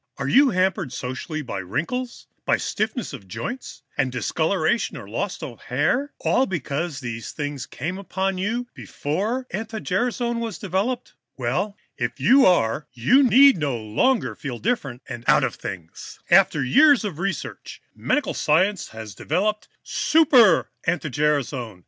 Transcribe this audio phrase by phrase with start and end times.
[0.17, 5.61] Are you hampered socially by wrinkles, by stiffness of joints and discoloration or loss of
[5.61, 11.13] hair, all because these things came upon you before anti gerasone was developed?
[11.37, 15.23] Well, if you are, you need no longer suffer, need no longer feel different and
[15.27, 16.19] out of things.
[16.31, 21.79] "After years of research, medical science has now developed Super anti gerasone!